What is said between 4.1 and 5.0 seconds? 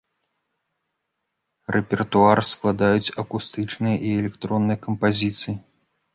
электронныя